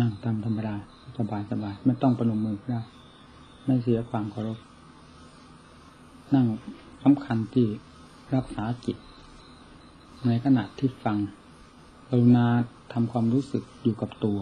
[0.00, 0.74] นั่งตามธรรมดา
[1.18, 2.80] สบายสบายไม่ต้องประนมมือก็ได้
[3.66, 4.58] ไม่เสียความเคารพ
[6.34, 6.46] นั่ง
[7.02, 7.66] สำคัญที่
[8.34, 8.96] รักษาจิต
[10.26, 11.18] ในขณะที่ฟัง
[12.08, 12.46] กรุณา
[12.92, 14.38] ทำความรู้สึกอยู่กับตัว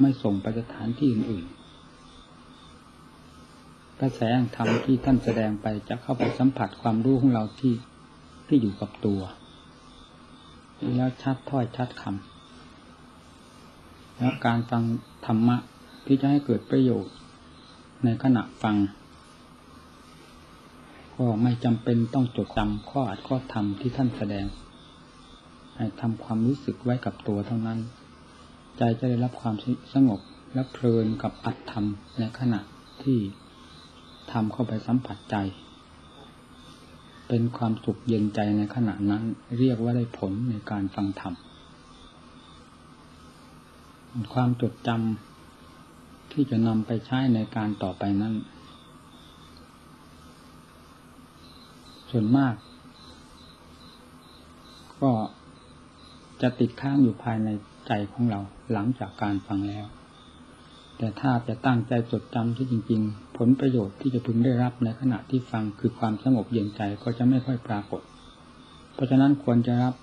[0.00, 7.74] ไม่ส่งไปสถานที่อื่นๆกระแสแห่งธรรมที่ท่านแสดงไปจะเข้าไปสัมผัสความรู้ของเราที่
[8.46, 9.20] ที่อยู่กับตัว
[10.96, 12.37] แล้วชัดถ้อยชัดคำ
[14.18, 14.82] แล้วการฟัง
[15.26, 15.56] ธรรมะ
[16.06, 17.14] ที่จะให้เกิดประโยชน์
[18.04, 18.76] ในขณะฟัง
[21.16, 24.46] ก็ไม่จำเป็นต้องจดจำข้ออัดข้อธรรมที่ท่านแสดง
[25.76, 27.78] ให้ทำความรู้สึกไว้กับตัวเท่านั้น
[28.78, 29.54] ใจจะได้รับความ
[29.94, 30.20] สงบ
[30.54, 31.84] และเพลินกับอัดธรรม
[32.18, 32.60] ในขณะ
[33.02, 33.18] ที่
[34.32, 35.36] ทำเข้าไปสัมผัสใจ
[37.28, 39.22] เป็นความสุขเย็นใจในขณะนั้น
[39.58, 41.34] เรียกว่าได้ผลในการฟังธรรม
[44.34, 48.34] ความจดจำที่จะนำไปใช้ในการต่อไปนั้น
[52.10, 52.54] ส่วนมาก
[55.00, 55.12] ก็
[56.42, 57.48] จะติดค้างอยู่ภายใน
[57.86, 58.40] ใจของเรา
[58.72, 59.86] หลังจากการฟังแล้ว
[60.98, 68.02] แต่ถ้าจะตั้งใจจดจำที่จริง ๆ ผลประโยชน์ที่จะพึงได้รับในขณะที่ฟังคือความสงบเย็นใจก็จะไม่ค่อยปรากฏ
[68.94, 69.94] เพราะฉะนั้นควรจะรับ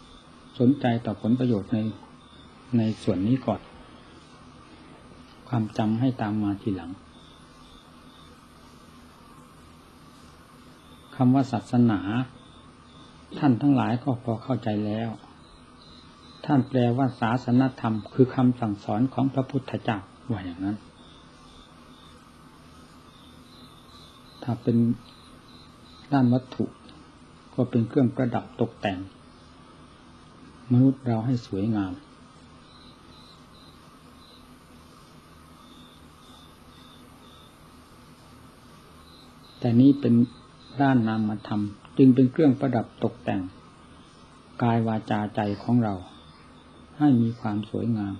[0.59, 1.77] สนใจต่อผลประโยชน์ใน
[2.77, 3.61] ในส่วนนี้ก่อน
[5.47, 6.91] ความจำให้ตามมาทีหลัง
[11.15, 11.99] คำว่าศาสนา
[13.37, 15.09] ท่านทั้งหลายก็พอเข้าใจแล้ว
[16.45, 19.97] ท่านแปลว่าศาสนธรรม คือคำสั่งสอนของพระพุทธเจ้า
[20.29, 20.77] ว่าอย่างนั้น
[24.43, 24.77] ถ้าเป็น
[26.13, 26.65] ด้านวัตถุ
[27.53, 28.99] ก็เป็นเครื่องประดับตกแต่ง
[30.71, 31.93] มนุษย์เราให้สวยงาม
[39.59, 40.13] แต่นี้เป็น
[40.81, 41.63] ด้านนามธรรม
[41.97, 43.41] จึงเป็นเครื่องประดับตกแต่ง
[44.63, 45.93] กายวาจาใจของเรา
[46.97, 48.13] ให้มีความสวยงาม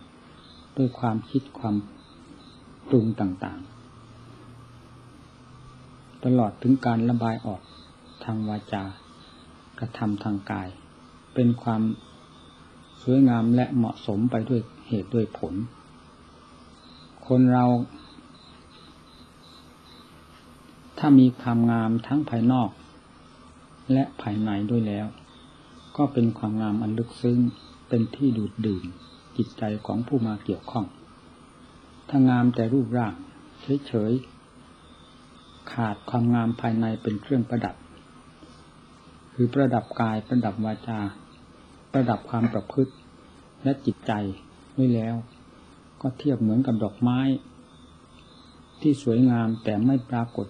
[0.78, 1.76] ด้วยความคิดความ
[2.88, 3.76] ปรุงต่างๆ
[6.24, 7.62] ตลอดถึงการระบายออก
[8.24, 8.84] ทางวาจา
[9.80, 10.68] กระทำทางกาย
[11.34, 11.82] เป็นความ
[13.04, 15.54] สวยงามและเหมาะสมไปด้วยเหตุด้วยผล
[17.28, 17.66] คนเรา
[20.98, 22.70] ถ้ามีความงามทั้งภายนอก
[23.92, 25.08] และภายในด้วยแล้ว
[25.98, 27.40] ก็เป็นความงามอันลึกซึ้ง
[27.90, 28.84] เป็นที่ดูดดื่ม
[29.38, 30.86] จิตใจของผู้มาเกี่ยวข้อง
[32.10, 33.14] ถ้างามแต่รูปร่าง
[33.88, 37.76] เฉยๆขาดความงามภายในเป็นเครื่องประดับ
[39.34, 41.00] คือประดับกายประดับวาจา
[41.92, 42.94] ประดับความประพฤติ
[43.64, 44.12] และจิตใจ
[44.78, 45.16] ด้วยแล้ว
[46.02, 47.20] ก็เทียบเหมือนกับดอกไม้
[48.82, 50.48] ที่สวยงามแต่ไม่ปรากฏ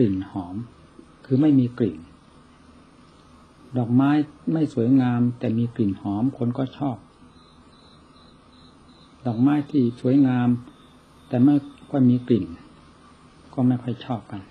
[0.00, 0.56] ลิ่นหอม
[1.24, 1.98] คือไม่มีกลิ่น
[3.78, 4.10] ดอกไม้
[4.52, 6.96] ไม่สวยงาม แต่มีกลิ่นหอมคนก็ชอบ
[9.26, 10.48] ดอกไม้ที่สวยงาม
[11.28, 11.54] แต่ไม่
[11.90, 12.44] ค่อยมีกลิ่น
[13.54, 14.42] ก็ไม่ค่อยชอบกัน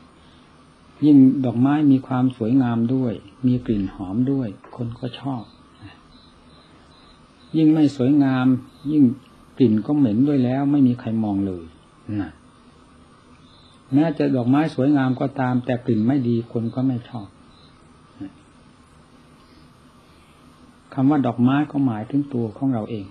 [1.05, 3.13] ยิ่งดอกไม้มีความสวยงามด้วย
[3.47, 5.43] มีกลิ่นหอมด้วย คนก็ชอบ
[7.57, 8.47] ยิ่งไม่สวยงาม
[8.91, 9.03] ยิ่ง
[9.57, 11.63] กลิ่นก็เหม็นด้วยแล้ว ไม่มีใครมองเลย
[12.21, 12.31] นะ
[13.93, 17.27] แม้จะดอกไม้สวยงามก็ตาม แต่กลิ่นไม่ดีคนก็ไม่ชอบ
[20.93, 23.05] คำว่าดอกไม้ก็หมายถึงตัวของเราเอง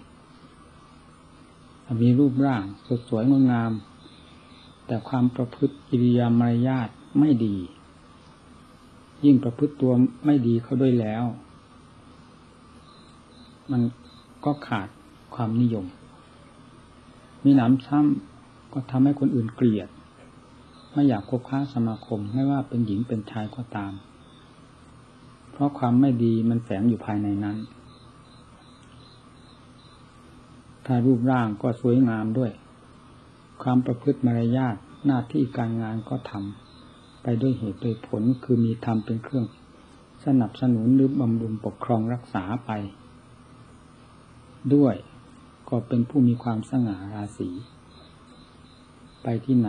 [2.03, 3.73] มีรูปร่างสดสวยงดงาม
[4.87, 7.57] แต่ความประพฤติกิริยามารยาทไม่ดี
[9.25, 9.93] ยิ่งประพฤติตัว
[10.25, 11.25] ไม่ดีเขาด้วยแล้ว
[13.71, 13.83] มัน
[14.45, 14.89] ก็ขาด
[15.35, 15.87] ความนิยม
[17.45, 19.89] มีหนำซ้ำก็ทำให้คนอื่นเกลียด
[20.93, 23.93] ไม่อยากคบค้าสมาคมไม่ว่าเป็นหญิงเป็นชายก็ตาม
[25.53, 27.57] เพราะความไม่ดีมันแฝงอยู่ภายในนั้น
[30.87, 32.51] ถ้ารูปร่างก็สวยงามด้วย
[33.63, 34.77] ความประพฤติมารยาท
[35.07, 39.47] หน้าที่การงานก็ทำไปด้วยเหตุโดยผลคือมีธรรมเป็นเครื่อง
[40.25, 42.71] สนับสนุนหรือบำรุงปกครองรักษาไป
[44.75, 44.95] ด้วย
[45.69, 47.49] ก็เป็นผู้มีความสง่าราศี
[49.23, 49.69] ไปที่ไหน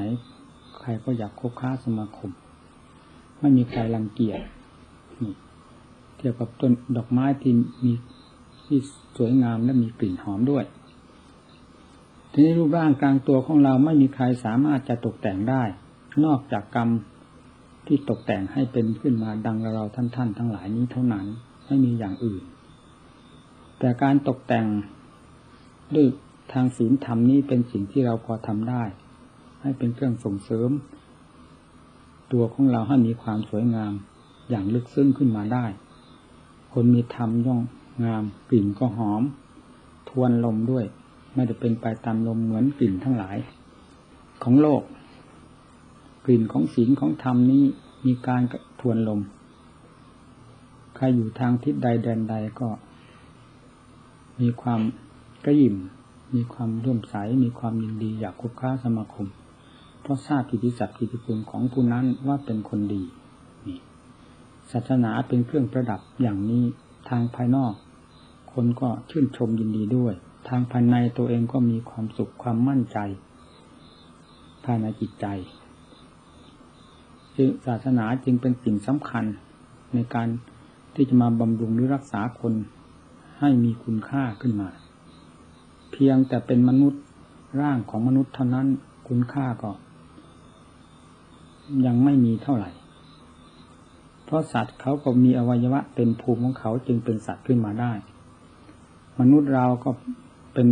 [0.81, 2.31] ใครก็อยากคบค้าสมาคม
[3.39, 4.39] ไม่มีใครรังเกียจ
[5.21, 5.33] นี่
[6.17, 7.53] เทียบกับต้นดอกไม้ที่
[7.83, 7.93] มี
[8.65, 8.79] ที่
[9.17, 10.65] สวยงามและมีกลิ่นหอมด้วย
[12.31, 15.63] ทีนี้รูปร่างกลางตัวของเราไม่มีใครสามารถจะตกแต่งได้
[16.25, 16.89] นอกจากกรรม
[17.87, 21.25] ที่ตกแต่งให้เป็นขึ้นมาดังเราท่านท่านทั้งหลายนี้เท่านั้น
[21.65, 22.43] ไม่มีอย่างอื่น
[23.79, 24.65] แต่การตกแต่ง
[25.95, 26.07] ด้วย
[26.53, 28.83] ทางศีลธรรมนี้เป็นสิ่งที่เราพอทำได้
[29.61, 30.69] ให้เป็นเครื่องส่งเสริม
[32.31, 33.94] ตัวของเราให้มีความสวยงาม
[34.50, 35.65] อย่างลึกซึ้งขึ้นมาได้
[36.73, 37.61] คนมีธรรมย่อง
[38.06, 39.23] งามกลิ่นก็หอม
[40.09, 40.85] ทวนลมด้วย
[41.35, 43.38] ไม่ได้เป็นไปตามลมเหมือนกลิ่นทั้งหลาย
[44.44, 44.81] ของโลก
[46.25, 47.63] กลิ่นของศีลของธรรมนี้
[48.06, 48.41] มีการ
[48.79, 49.21] ทวนลม
[50.95, 52.69] ใครอยู่ทางทิศใดแดนใดก็
[54.41, 54.81] มีความ
[55.45, 55.75] กระยิม
[56.35, 59.27] มีความร่วมใสมีความยินดีอยากคบค้าสมาคม
[60.01, 63.03] เพราะทราบกิติศัพท์กิติคุณของผู้นั้นว่าเป็นคนดี
[63.67, 63.79] นี่
[64.71, 66.63] ศาสนาเป็นเครื่องประดับอย่างนี้
[67.09, 67.73] ทางภายนอก
[68.53, 70.13] คนก็ชื่นชมยินดีด้วย
[70.49, 72.97] ทางภายในตัวเองก็มีความสุขความมั่นใจ
[74.65, 75.25] ภายในจิตใจ
[77.35, 79.25] จึงศาสนาจึงเป็นสิ่งสำคัญ
[79.93, 80.27] ในการ
[80.93, 82.53] ที่จะมาบำรุงหรือรักษาคน
[83.39, 84.69] ให้มีคุณค่าขึ้นมา
[85.91, 87.01] เพียงแต่เป็นมนุษย์
[87.61, 88.67] ร่างของมนุษย์เท่านั้น
[89.07, 89.71] คุณค่าก็
[91.86, 92.69] ยังไม่มีเท่าไหร่
[94.25, 97.92] เพราะสัตว์เขาก็มีอวัยวะเต็มภูมิของเขาจึงเป็นสัตว์ขึ้นมาได้
[99.19, 99.89] มนุษย์เราก็
[100.54, 100.68] เป็น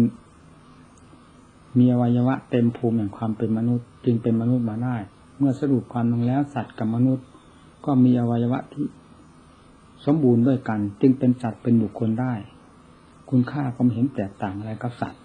[1.80, 4.96] มีอวัยวะเต็มภูมิแห่งความเป็นมนุษย์ จึงเป็นมนุษย์มาได้
[5.38, 7.26] เมื่อสรุปความลงแล้วสัตว์กับมนุษย์
[7.86, 8.86] ก็มีอวัยวะที่
[10.06, 12.34] สมบูรณ์ด้วยกัน จึงเป็นสัตว์เป็นบุคคลได้
[13.30, 15.22] คุณค่าก็ไม่เห็นแตกต่างอะไรกับสัตว์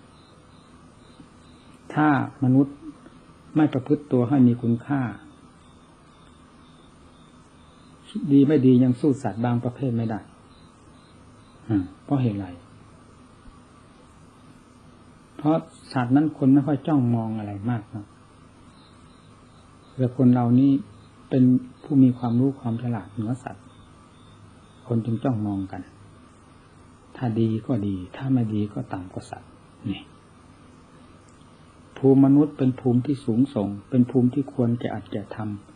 [1.94, 2.08] ถ้า
[2.44, 2.74] มนุษย์
[3.56, 5.00] ไม่ประพฤติตัวให้มีคุณค่า
[8.32, 10.20] ดีไม่ดียังสู้สัตว์บางประเภทไม่ได้
[12.04, 12.46] เพราะเหตุไร
[15.36, 15.56] เพราะ
[15.92, 18.06] สัตว์นั้นคนไม่ค่อยจ้องมองอะไรมากนะ
[19.96, 20.70] แต่คนเรานี่
[21.30, 21.44] เป็น
[21.82, 23.64] ผู้มีความรู้ความฉลาดเหนือสัตว์
[24.86, 25.82] คนจึงจ้องมองกัน
[27.16, 29.50] ถ้าดีก็ดี ถ้าไม่ดีก็ต่ำกว่าสัตว์
[29.90, 30.00] นี่
[31.96, 35.71] ภูมิมนุษย์เป็นภูมิที่สูงส่ง เป็นภูมิที่ควรแก่อัดแก่ทำ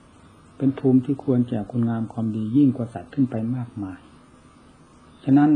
[0.57, 4.01] เป็นภูมิที่ควรแก่คุณงามความดียิ่งกว่าสัตว์ขึ้นไปมากมาย
[5.25, 5.51] ฉะนั้น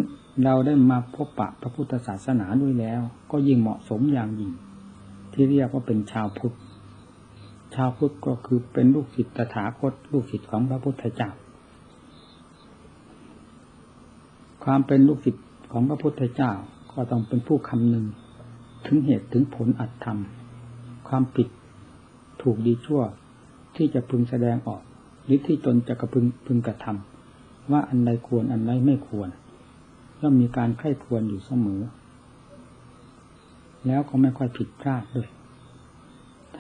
[0.45, 3.01] เราได้มาพบปะพระพุทธศาสนาด้วยแล้ว
[3.31, 4.53] ก็ยิ่งเหมาะสมอย่างยิ่ง
[5.33, 6.55] ที่เรียกว่าเป็นชาวพุทธ
[7.75, 11.31] ชาวพุทธก็คือเป็นลูกศิษย์ตถาคตลูกศิษย์ของพระพุทธเจ้า
[14.65, 16.53] ความเป็นลูกศิษย์ของพระพุทธเจ้า
[16.93, 18.07] ก็ต้องเป็นผู้คำนึง
[18.87, 20.19] ถึงเหตุถึงผลอัตธรรม
[21.09, 21.49] ความผิด
[22.43, 23.03] ถูกดีชั่ว
[23.77, 24.83] ที่จะพึงแสดงออก
[25.31, 29.29] รือที่ตนจะกระพึงพึงกระทำว่าอันใดควรอันใดไม่ควร
[30.21, 31.83] ย่อมมีการไข้ควรอยู่เสมอ
[33.87, 35.29] แล้วก็ไม่ค่อยผิดพลาดด้วย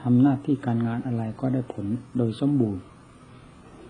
[0.01, 1.87] ทำหน้าที่การงานอะไรก็ได้ผล
[2.17, 2.83] โดยสมบูรณ์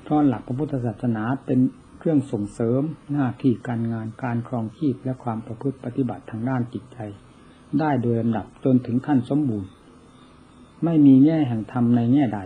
[0.03, 1.61] เพราะหลักพระพุทธศาสนาเป็น
[1.99, 2.83] เครื่องส่งเสริม
[3.13, 6.99] หน้าที่การงานการครองชีพและความประพฤติปฏิบัติทางด้านจิตใจ
[7.81, 9.69] ได้โดยลำดับจนถึงขั้นสมบูรณ์
[10.85, 12.41] ไม่มีแง่แห่งธรรมในแง่ใด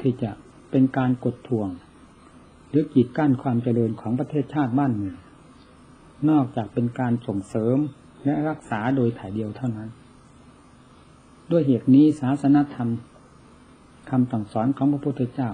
[0.00, 0.30] ที่จะ
[0.70, 1.68] เป็นการกดทวง
[2.70, 5.16] หรือกีดกั้นความเจริญของประเทศชาติบ้านเมือง
[6.30, 7.76] นอกจากเป็นการส่งเสริม
[8.24, 9.88] และรักษาโดยถ่ายเดียวเท่านั้น
[11.50, 12.88] ด้วยเหตุนี้ศาสนธรรม
[14.10, 15.50] คำสั่งสอนของพระพุทธเจ้า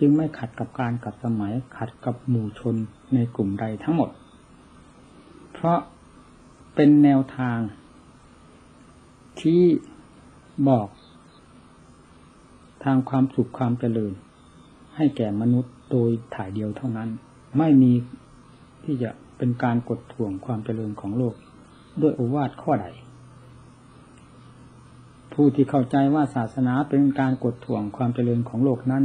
[0.00, 2.76] จึงไม่ขัดกับการกับสมัยขัดกับหมู่ชน
[3.14, 4.10] ในกลุ่มใดทั้งหมด
[5.52, 5.78] เพราะ
[6.74, 7.58] เป็นแนวทาง
[9.40, 9.62] ที่
[10.68, 10.88] บอก
[12.84, 14.12] ทางความสุขความเจริญ
[15.02, 17.08] ให้แก่มนุษย์โดยถ่ายเดียวเท่านั้น
[17.58, 17.92] ไม่มี
[18.84, 21.34] ที่จะเป็นการกดท่วงความเจริญของโลก
[22.02, 22.86] ด้วยอวาทข้อใด
[25.32, 29.04] ผู้ที่เข้าใจว่าศาสนาเป็นการกดท่วงความเจริญของโลกนั้น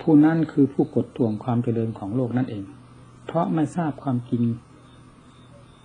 [0.00, 2.64] ผู้นั้นคือผู้กดท่วงความเจริญของโลกนั่นเอง
[3.26, 4.44] เพราะไม่ทราบความจริง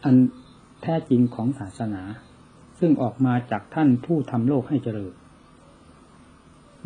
[0.04, 0.16] อัน
[0.82, 2.02] แท้จริงของศาสนา
[2.80, 5.14] ซึ่งออกมาจากท่านผู้ทำโลกให้เจริญ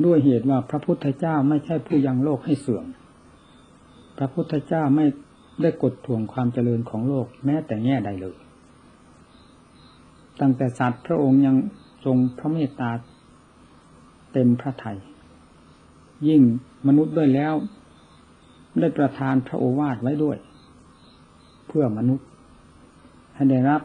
[0.05, 2.86] ด้วยเหตุว่าพระพุทธเจ้าไม่ใช่ผู้ยังโลกให้เสื่อม
[4.17, 5.05] พระพุทธเจ้าไม่
[5.62, 8.38] ได้กดท่วงความเจริญของโลกแม้แต่แง่ใดเลย
[10.39, 11.55] ตั้งแต่สัตว์พระองค์ยัง
[12.05, 12.91] ทรงพระเมตตา
[14.34, 14.98] เต็มพระทยัย
[16.27, 16.41] ยิ่ง
[16.88, 17.53] มนุษย์ด้วยแล้ว
[18.79, 20.38] ได้ประทานพระโอวาทไว้ด้วย
[21.67, 22.27] เพื่อมนุษย์
[23.36, 23.81] ให้ได้รับ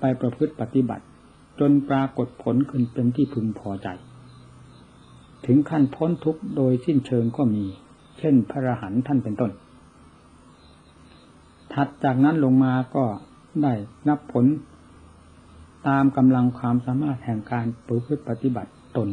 [0.00, 1.04] ไปประพฤติปฏิบัติ
[1.60, 3.88] จนปรากฏผลขึ้นเป็นที่พึงพอใจ
[5.44, 7.64] ถึงขั้นพ้นทุกข์โดยสิ้นเชิงก็มี
[8.18, 9.50] เช่นพระรหันต์ท่านเป็นต้น
[11.72, 13.04] ถัดจากนั้นลงมาก็
[13.62, 13.72] ได้
[14.08, 14.44] นับผล
[15.88, 19.08] ตามกำลังความสามารถแห่งการประพฤติปฏิบัติตน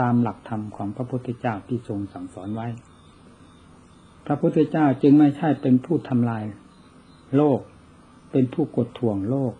[0.00, 2.68] ตามหลักธรรมของพระพุทธเจ้าที่ทรงสั่งสอนไว้
[4.26, 6.44] พระพุทธเจ้าจึงไม่ใช่เป็นผู้ทำลาย
[7.36, 7.60] โลก
[8.32, 9.54] เป็นผู้กดท่วงโลก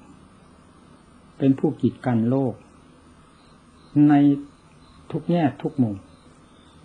[1.39, 2.55] เป็นผู้กีดกันโลก
[4.09, 4.15] ใน
[5.13, 5.97] ทุกแง่ทุกมุม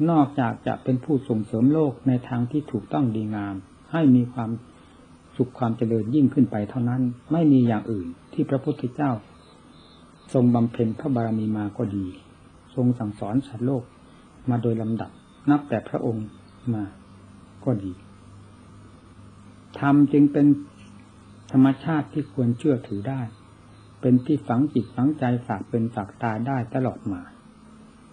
[0.09, 3.55] นอกจากจะเป็นผู้ส่งเสริมโลกในทางที่ถูกต้องดีงาม
[3.91, 4.49] ให้มีความ
[5.35, 7.01] สุขความเจริญยิ่งขึ้นไปเท่านั้น
[7.31, 9.11] ไม่มีอย่างอื่นที่พระพุทธเจ้า
[10.33, 12.05] ทรงบำเพ็ญพระบารมีมาก็ดี
[12.75, 13.83] ทรงสั่งสอนสัตว์โลก
[14.49, 15.11] มาโดยลำดับ
[15.49, 16.25] นับแต่พระองค์
[16.73, 16.83] มา
[17.65, 17.93] ก็ดี
[19.79, 20.45] ธรรมจึงเป็น
[21.51, 23.21] ธรรมชาติที่ควรเชื่อถือได้
[24.01, 27.21] เป็นที่ฝังจิตฝังใจฝากเป็นฝากตายได้ตลอดมา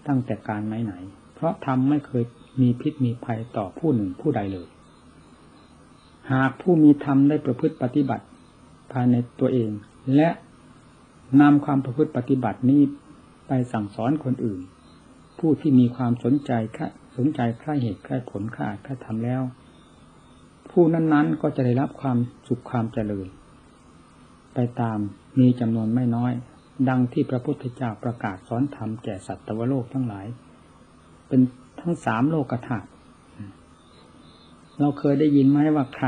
[0.06, 0.94] ตั้งแต่การไหนไหน
[1.34, 2.24] เพราะธรรมไม่เคย
[2.60, 4.68] มีพิษมีภัยต่อผู้หนึ่งผู้ใดเลย
[6.32, 8.24] หากผู้มีธรรมได้ประพฤติปฏิบัติ
[8.92, 9.70] ภายในตัวเอง
[10.16, 10.28] และ
[11.40, 12.82] นำความประพฤติปฏิบัตินี้
[13.48, 14.60] ไปสั่งสอนคนอื่น
[15.38, 16.52] ผู้ที่มีความสนใจ
[17.16, 19.42] สนใจใคร่เหตุใคร่ผลค่าค่าทำแล้ว
[20.70, 22.16] ผู้นั้นๆก็จะได้รับความ
[22.46, 23.26] สุขความเจริญ
[24.54, 24.98] ไปตาม
[25.38, 26.32] มีจำนวนไม่น้อย
[26.88, 30.26] ดังที่พระพุทธเจ้าประกาศสอนธรรมแก่สัตวโลกทั้งหลาย
[31.28, 31.40] เป็น
[31.80, 32.88] ทั้งสามโลกธาตุ
[34.80, 36.06] เราเคยได้ยินไหมว่าใคร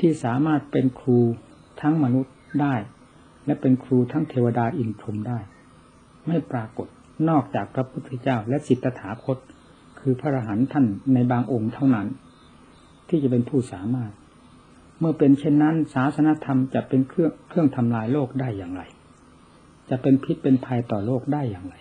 [0.00, 1.18] ที่สามารถเป็นครู
[1.80, 2.74] ทั้งมนุษย์ได้
[3.46, 5.38] และเป็นครูทั้งเทวดาอินทรมได้
[6.26, 6.88] ไม่ปรากฏ
[7.28, 9.38] นอกจากพระพุทธเจ้าและสิทธถาคต
[10.00, 12.06] คือพระอรหันต์ท่านในบางองค์เท่านั้น
[13.08, 14.12] ที่จะเป็นผู้สามารถ
[14.98, 18.82] เมื่อเป็นเช่นนั้นศาสนธรรมจะเป็นเครื่องเครื่องทำลายโลกได้อย่างไร
[19.90, 21.76] จะเป็นพิษเป็นภัยต่อโลกได้อย่างไร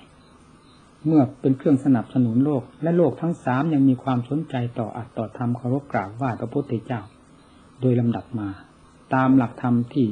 [1.06, 7.02] เมื่อเป็นเครื่องสนับสนุนโลก และโลกทั้งสามยังมีความสนใจต่ออัตต่อธรรมเคารพกราบไหว้พระพุทธเจ้า
[7.82, 8.50] โดยลำดับมา
[9.14, 10.08] ตามหลักธรรมที่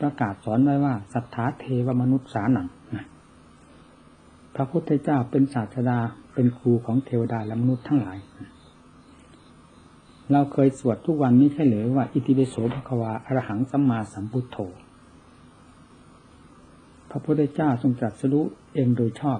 [0.00, 2.68] ประกาศสอนไว้ว่าสัทธาเทวมนุษย์สาหนัง
[4.54, 5.98] พระพุทธเจ้าเป็นศาสดา
[6.34, 8.18] เป็นครูของเทวดาและมนุษย์ทั้งหลาย
[10.32, 14.58] เราเคยสวดทุกวันนี้ใช่หรือว่า อิติปิโสภควาอรหังสัมมาสัมพุทโธ
[17.10, 19.38] พระพุทธเจ้าทรงตรัสรู้เองโดยชอบ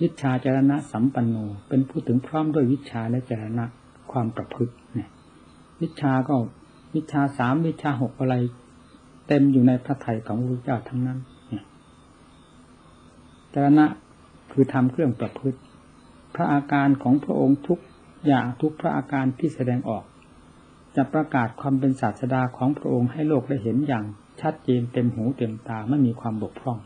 [0.00, 1.36] วิชาจารณะสัมปันโน
[1.68, 3.64] เป็นผู้ถึงพร้อมด้วยวิชาและจารณะ
[4.12, 5.10] ความประพฤติเนี่ย
[5.80, 6.34] วิชาก็
[6.94, 8.36] วิชาสามวิชาหกอะไร
[9.28, 11.64] เต็มอยู่ในพระไถ่ของพระพุทธเจ้าทั้งนั้นเนี่ย
[13.54, 13.86] จารณะ
[14.52, 15.58] คือทำเครื่องประพฤติ
[16.34, 17.78] พระอาการของพระองค์ทุก
[18.26, 20.04] อย่างทุกพระอาการที่แสดงออก
[20.96, 24.04] จะประกาศความเป็นศาสดาของพระองค์ให้โลกได้เห็นอย่าง
[24.40, 26.78] ชัดเจนเต็มหูเต็มตาไม่มีความบกพร่อง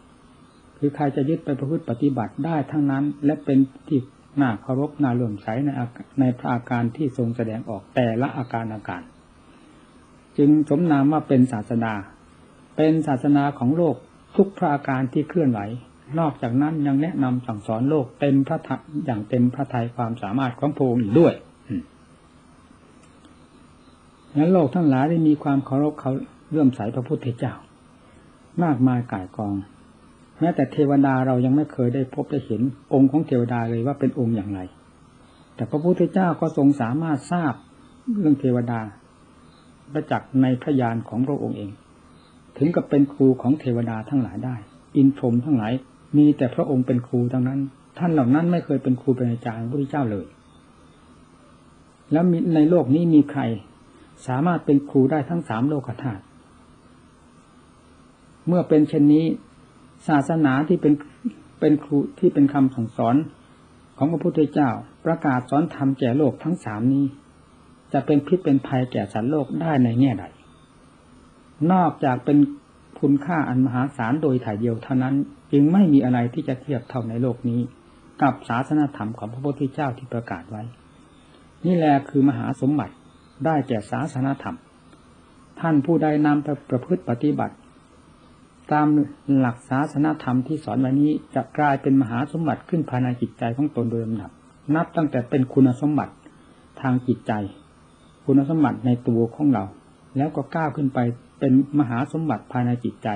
[0.78, 4.00] คือใครจะยึดไปประพฤติปฏิบัติได้ทั้งนั้น และเป็นที่
[4.40, 5.70] น่าเคารพน่าเลื่อมใสใน
[6.20, 9.02] ในพระอาการที่ทรงแสดงออกแต่ละอาการอาการ
[10.38, 11.94] จึงสมนามว่าเป็นศาสดา
[12.76, 13.96] เป็นศาสนาของโลก
[14.36, 15.60] ทุกพระอาการที่เคลื่อนไหว
[16.18, 21.34] นอกจากนั้นยังแนะนำสั่งสอนโลกเต็มพระทัยอย่างเต็มพระทัยความสามารถของพระองค์อีกด้วย
[24.38, 26.12] นั้นโลกทั้งหลายได้มีความเคารพเขา
[26.50, 27.54] เลื่อมใสพระพุทธเจ้า
[28.62, 29.54] มากมายก่ายกอง
[30.40, 32.62] แม้แต่เทวดาเรายังไม่เคยได้พบได้เห็น
[32.94, 34.60] องค์ของเทวดาเลยว่าเป็นองค์อย่างไร
[35.54, 37.54] แต่พระพุทธเจ้าก็ทรงสามารถทราบ
[38.18, 38.80] เรื่องเทวดา
[39.92, 41.70] ประจักษ์ในพระญาณของพระองค์เอง
[42.58, 44.56] ถึงกับเป็นครูของเทวดาทั้งหลายได้
[44.96, 45.72] อินทรมทั้งหลาย
[46.16, 47.60] มีแต่พระองค์เป็นครูทั้งนั้น
[47.98, 50.26] ท่านเหล่านั้นไม่เคยเป็นครูเป็นอาจารย์พระพุทธเจ้าเลย
[52.12, 52.24] แล้ว
[52.54, 53.42] ในโลกนี้มีใคร
[54.26, 56.22] สามารถเป็นครูได้ทั้งสามโลกธาตุ
[58.46, 59.24] เมื่อเป็นเช่นนี้
[60.08, 60.94] ศาสนาที่เป็น
[61.60, 63.16] เป็นครูที่เป็นคำสั่งสอน
[63.96, 64.70] ของพระพุทธเจ้า
[65.04, 67.04] ประกาศสอนธรรมแก่โลกทั้งสามนี้
[67.92, 70.24] จะเป็นพิษเป็นภัยแก่สัตว์โลกได้ในแง่ใด
[71.72, 72.38] นอกจากเป็น
[73.00, 75.14] คุณค่าอันมหาศาลโดยถ่ายเดียวเท่านั้น
[75.52, 77.60] จึงไม่มีอะไรที่จะเทียบเท่าในโลกนี้
[78.22, 80.62] กับศาสนาธรรมของพระพุทธเจ้าที่ประกาศไว้
[81.66, 82.94] นี่แหละคือมหาสมบัติ
[83.44, 84.56] ได้แก่ศาสนาธรรม
[85.60, 87.54] ท่านผู้ใดนำไปประพฤติปฏิบัติ
[88.72, 88.86] ตาม
[89.38, 94.30] หลักศาสนาธรรมที่สอนไว้นี้จะกลายเป็นมหาสมบัติขึ้นภายในจิตใจของตนโดยลำดับ
[94.74, 96.14] นับตั้งแต่เป็นคุณสมบัติ
[96.80, 97.32] ทางจิตใจ
[98.24, 99.64] คุณสมบัติในตัวของเรา
[100.16, 100.98] แล้วก็ก้าวขึ้นไป
[101.38, 103.08] เป็นมหาสมบัติภายในจิตใจ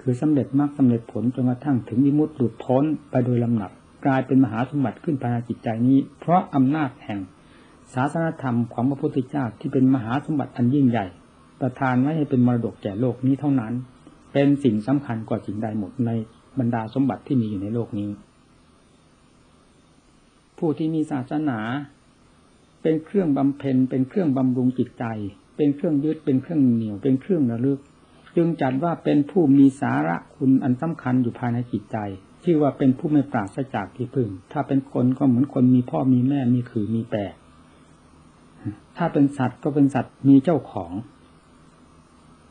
[0.00, 3.70] คือสำเร็จมากสำเร็จผลจนกระทั่งถึงวิมุตติหลุดพ้นไปโดยลำหนับ
[4.04, 7.20] กลายเป็นมหาสมบัติขึ้นภายในจิตใจนี้ เพราะอำนาจแห่ง
[7.94, 11.06] ศาสนธรรมของพระพุทธเจ้าที่เป็นมหาสมบัติอันยิ่งใหญ่
[11.60, 13.72] ประทานไว้ให้เป็นมรดกแก่โลกนี้เท่านั้น
[14.38, 16.10] เป็นสิ่งสำคัญกว่าสิ่งใดหมดใน
[16.58, 18.10] บรรดาสมบัติที่มีอยู่ในโลกนี้
[20.58, 21.58] ผู้ที่มีศาสนา
[22.82, 25.04] เป็นเครื่องบำเพ็ญ เป็นเครื่องบำรุงจิตใจ
[25.56, 27.78] เป็นเครื่องยึดเป็นเครื่องเหนียวเป็นเครื่องระลึก
[28.36, 31.96] จึงจัดว่าเป็นผู้มีสาระคุณอันสำคัญอยู่ภายในจิตใจ
[32.44, 37.18] ที่ว่าเป็นผู้ไม่ปราศจากที่พึ่ง ถ้าเป็นคนก็เหมือนคนมีพ่อมีแม่มีขือมีแปร
[38.96, 40.92] ถ้าเป็นสัตว์ก็เป็นสัตว์มีเจ้าของ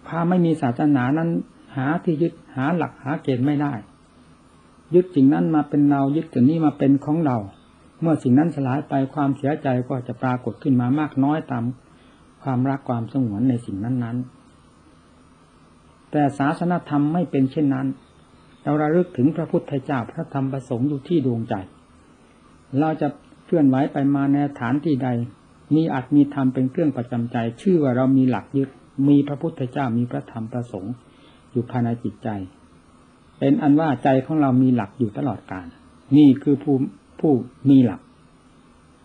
[0.08, 1.30] ถ้าไม่มีศาสนานั้น
[1.75, 3.74] หาที่ยึดหาหลักหาเกณฑ์ไม่ได้
[4.96, 7.38] ยึดสิ่งนั้นมาเป็นเรายึดสิ่งนี้มาเป็นของเรา
[8.01, 11.63] เมื่อสิ่งนั้นสลายไปความเสียใจก็จะปรากฏขึ้นมามากน้อยตาม
[12.44, 17.88] ความรักความสงวนในสิ่งนั้นๆ แต่ศาสนธรรมไม่เป็นเช่นนั้น
[18.63, 21.53] เราระลึกถึงพระพุทธเจ้าพระธรรมประสงค์อยู่ที่ดวงใจ
[22.79, 23.08] เราจะ
[23.46, 25.10] เคลื่อนไหวไปมาในฐานที่ใด
[25.75, 28.70] มีอัตมีธรรมเป็นเครื่องประจำใจ ชื่อว่าเรามีหลักยึด
[29.08, 30.94] มีพระพุทธเจ้ามีพระธรรมประสงค์
[31.55, 32.29] อยู่ภายในจิตใจ
[33.39, 35.67] เป็นอันว่าใจของเรามีหลักอยู่ตลอดกาล
[36.17, 36.75] นี่คือผู้
[37.19, 37.33] ผู้
[37.69, 38.01] มีหลัก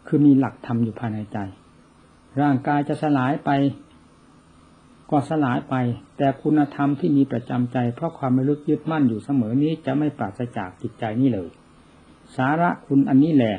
[0.07, 1.39] คือมีหลักธรรมอยู่ภายในใจ
[2.41, 3.51] ร่างกายจะสลายไป
[5.11, 5.75] ก็สลายไป
[6.19, 11.51] แต่คุณธรรมที่มีประจำใจ เพราะความไม่ลึกยึดมั่นอยู่เสมอนี้จะไม่ปราศจากจิตใจนี้เลย
[12.37, 13.57] สาระคุณอันนี้แหละ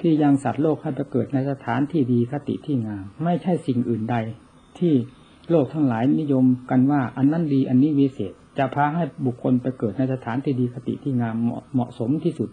[0.00, 4.16] ที่ยังสัตว์โลกให้ไปเกิดในสถานที่ดีคติที่งาม ไม่ใช่สิ่งอื่นใด
[4.78, 4.94] ที่
[5.50, 11.36] โลกทั้งหลายนิยมกันว่า อันนั้นดีอันนี้วิเศษ จะพาให้บุคคลไปเกิดในสถานที่ดีคติที่งาม
[11.72, 12.50] เหมาะสมที่สุด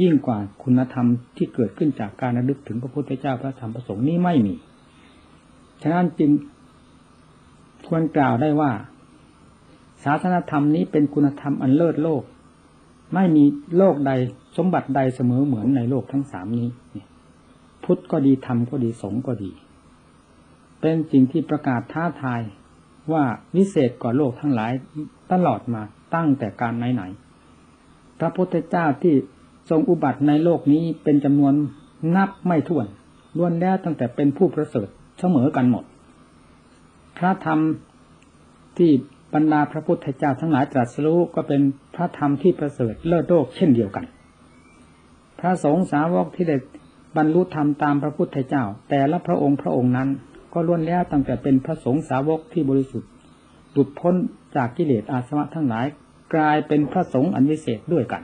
[0.00, 4.54] ยิ่งกว่าคุณธรรมที่เกิดขึ้นจากการระลึกถึงพระพุทธเจ้าพระธรรมพระสงฆ์นี้ไม่มี
[5.82, 6.30] ฉะนั้นจึง
[7.86, 8.72] ควรกล่าวได้ว่า
[10.04, 12.22] ศาสนธรรมนี้เป็นคุณธรรมอันเลิศโลก
[13.14, 13.44] ไม่มี
[13.76, 14.12] โลกใด
[14.56, 16.68] สมบัติใดเสมอเหมือนในโลกทั้งสามนี้
[17.84, 19.50] พุทธก็ดีธรรมก็ดีสงฆ์ก็ดี
[20.88, 22.40] เป็นสิ่งที่ประกาศท้าทาย
[23.12, 23.24] ว่า
[23.56, 24.72] วิเศษกว่าโลกทั้งหลาย
[25.32, 25.82] ตลอดมา
[26.14, 29.14] ตั้งแต่การไหนๆพระพุทธเจ้าที่
[29.70, 31.54] ทรงอุบัติในโลกนี้เป็นจำนวน
[32.16, 32.86] นับไม่ถ้วน
[33.36, 34.88] ล้วนแล้วตั้งแต่เป็นผู้ประเสริฐ
[35.20, 35.84] เสมอกันหมด
[37.18, 37.60] พระธรรม
[38.76, 38.90] ที่
[39.34, 41.60] บรรดาพระพุทธเจ้าทั้งหลายตรัสรู้ก็เป็น
[41.94, 44.04] พระธรรมที่ประเสริฐเลิศโลกเช่นเดียวกัน
[45.40, 46.56] พระสงฆ์สาวกที่ได้
[47.16, 50.10] บรรลุธรรมตามพระพุทธเจ้า แต่ละพระองค์พระองค์นั้น
[50.56, 53.10] ก็ล้วนแล้วตั้งแต่เป็นพระสงฆ์สาวกที่บริสุทธิ์
[53.72, 54.14] หลุดพ้น
[54.56, 55.86] จากกิเลสอาสวะทั้งหลาย
[56.34, 58.22] กลายเป็นพระสงฆ์อันวิเศษด้วยกัน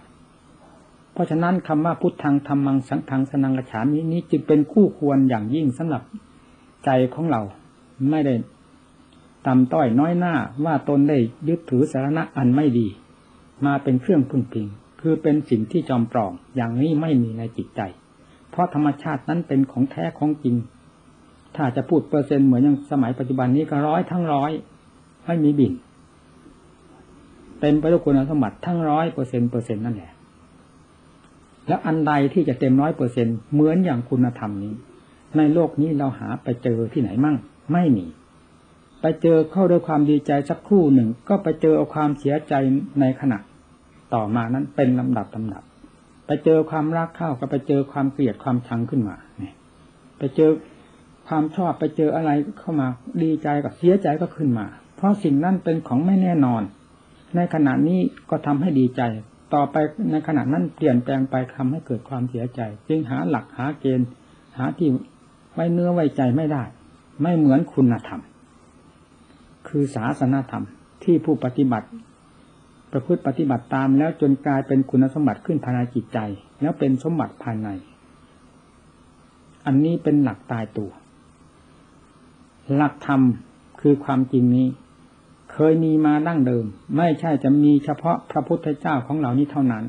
[1.12, 6.02] เพราะฉะนั้นคำว่าพุทธังธรรมังสังฆังสนังกระฉามนี้จึงเป็นคู่ควรอย่างยิ่งสำหรับ
[6.84, 7.42] ใจของเรา
[8.10, 8.34] ไม่ได้
[9.46, 12.86] ต่ำต้อยน้อยหน้าว่าตนได้ยึดถือสาระอันไม่ดี
[13.66, 14.66] มาเป็นเครื่องพึ่งพิง
[15.00, 17.80] คือเป็นสิ่งที่จอมปลอมอย่างนี้ไม่มีในจิตใจ
[18.50, 20.56] เพราะธรรมชาตินั้นเป็นของแท้ของจริง
[21.56, 24.52] ถ้าจะพูดเปอร์เซ็นต์เหมือนอย่างสมัยปัจจุบันนี้ก็ร้อยทั้งร้อย
[25.26, 25.72] ไม่มีบิน
[27.60, 30.12] เต็มไปด้วยคุณสมบัติทั้งร้อยเปอร์เซ็นเปอร์เซ็นต์นั่นแหละ
[31.68, 34.74] แล้วอันใดที่จะเต็มร้อยเปอร์เซ็นเหมือนอย่างคุณธรรมนี้
[35.36, 37.36] ในโลกนี้เราหาไปเจอที่ไหนมั่ง
[37.72, 38.06] ไม่มี
[39.00, 42.54] ไปเจอเข้าด้วยความดีใจสักครู่หนึ่ง ก็ไปเจอเอาความเสียใจ
[43.00, 43.38] ในขณะ
[44.14, 45.62] ต่อมานั้นเป็นลำดับลำดับ
[46.26, 49.54] ไปเจอความรักเข้าก็ไปเจอความเกลียดความชังขึ้นมาเนี่ย
[50.18, 50.50] ไปเจอ
[51.28, 52.88] ความชอบไปเจออะไรเข้ามา
[53.22, 56.62] ดีใจกับเสียใจก็ขึ้นมา เพราะสิ่งนั้นเป็นของไม่แน่นอน
[57.36, 59.02] ในขณะนี้ก็ทำให้ดีใจ
[59.54, 59.76] ต่อไป
[60.10, 64.08] ในขณะนั้นเปลี่ยนแปลงไปทำให้เกิดความเสียใจ จึงหาหลักหาเกณฑ์
[64.58, 64.88] หาที่
[65.54, 66.62] ไว้เนื้อไว้ใจไม่ได้
[67.22, 68.20] ไม่เหมือนคุณธรรม
[69.68, 70.64] คือศาสนาธรรม
[71.04, 71.88] ที่ผู้ปฏิบัติ
[72.92, 76.18] ประพฤติปฏิบัติตามแล้วจนกลายเป็นคุณสมบัติขึ้นภายในจิตใจ
[76.60, 77.68] แล้วเป็นสมบัติภายใน
[79.66, 80.90] อันนี้เป็นหลักตายตัว
[82.74, 83.20] หลักธรรม
[83.80, 84.66] คือความจริงนี้
[85.52, 86.64] เคยมีมาดั้งเดิม
[86.96, 89.84] ไม่ใช่จะมีเฉพาะพระพุทธเจ้าของเหล่านี้เท่านั้น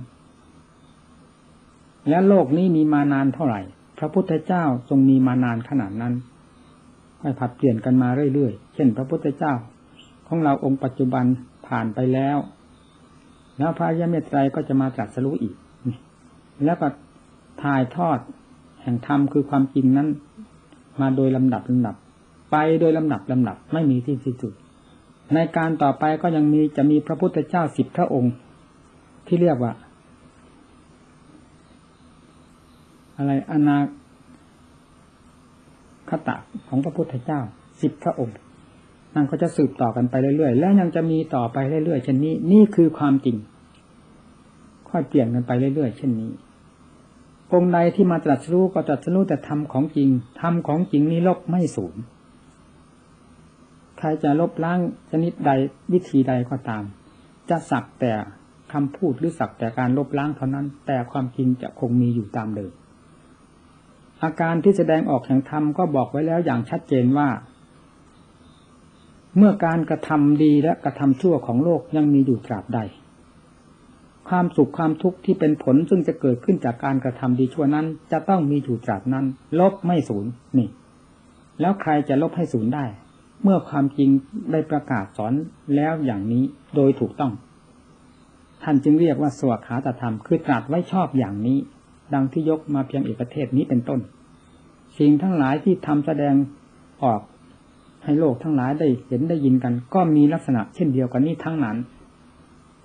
[2.09, 3.61] และโลกนี้มีมานานเท่าไหร่
[3.99, 6.13] พระพุทธเจ้าทรงมีมานานขนาดนั้น
[7.21, 9.53] ให้ผัดเปลี่ยนกันมาเรื่อยๆ เช่น พระพุทธเจ้า
[10.27, 11.25] ของเราองค์ปัจจุบัน
[11.67, 12.37] ผ่านไปแล้ว
[13.57, 15.55] แล้วพระยะเมตไตรก็จะมาจัดสรู้อีก
[16.65, 16.87] แล้วก็
[17.63, 18.19] ถ่ายทอด
[18.81, 20.07] แห่งธรรมคือความจริงนั้น
[21.01, 21.95] มาโดยลำดับลำดับ
[22.53, 24.53] ไปโดยลำดับลำดับไม่มีที่สิ้นสุด
[25.33, 28.33] ในการต่อไปก็ยังมีจะมีพระพุทธเจ้าสิบพระองค์
[29.27, 29.73] ที่เรียกว่า
[33.17, 33.79] อะไรอนา
[36.09, 36.35] คตะ
[36.67, 37.39] ของพระพุทธเจ้า
[37.81, 38.35] สิบพระองค์
[39.15, 43.37] นั่นก็จะสืบต่อกันไปเรื่อยๆ และยังจะมีต่อไปเรื่อยๆเช่นนี้ นี่คือความจริง
[44.89, 46.31] ค่อยเปลี่ยนกันไปเรื่อยๆ เช่นนี้
[47.53, 50.09] องค์ใดที่มาตรัสรู้ก็ตรัสรู้แต่ทำของจริง
[50.41, 51.95] ทำของจริงนี้ลบไม่สูญ
[54.05, 54.79] รจะลบล้าง
[55.11, 55.51] ชนิดใด
[55.93, 56.83] วิธีใดก็ตาม
[57.49, 58.13] จะสักแต่
[58.73, 62.71] คำพูดหรือสักแต่การลบล้างเท่านั้น แต่ความจริงจะคงมีอยู่ตามเดิม
[64.23, 67.29] อาการที่แสดงออกแห่งธรรมก็บอกไว้แล้วอย่างชัดเจนว่า
[69.37, 72.79] เมื่อการกระทำดีและกระทำชั่วของโลกยังมีอยู่ตราบใด
[74.29, 79.25] ความสุขความทุกข์ที่เป็นผลซึ่งจะเกิดขึ้นจากการกระทำดีชั่วนั้น จะต้องมีอยู่ตราบนั้น
[79.59, 80.25] ลบไม่สูญ
[80.57, 80.69] นี่
[81.61, 82.85] แล้วใครจะลบให้สูญได้
[83.43, 84.09] เมื่อความจริง
[84.51, 85.33] ได้ประกาศสอน
[85.75, 86.43] แล้วอย่างนี้
[86.75, 87.31] โดยถูกต้อง
[88.63, 91.57] ท่านจึงเรียกว่าสวขาตธรรมคือตรัสไว้ชอบอย่างนี้
[92.13, 93.99] ดังที่ยกมาเพียงเอกเทศนี้เป็นต้น
[94.97, 96.35] สิ่งทั้งหลายที่ทำแสดง
[97.03, 97.21] ออก
[98.03, 101.77] ให้โลกทั้งหลายได้เห็นได้ยินกัน ก็มีลักษณะเช่นเดียวกันนี้ทั้งนั้น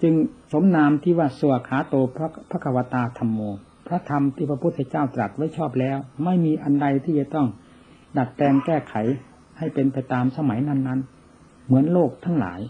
[0.03, 0.15] จึง
[0.53, 3.41] สมนามที่ว่าสวขาโตพระพระกวตาธรรมโม
[3.87, 7.49] พระธรรมที่พระพุทธเจ้าตรัสไว้ชอบแล้ว ไม่มีอันใดที่จะต้อง
[8.17, 8.95] ดัดแปลงแก้ไข
[9.59, 12.61] ให้เป็นไปตามสมัยนั้นๆ เหมือนโลกทั้งหลาย